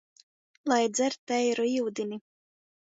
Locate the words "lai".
0.71-0.81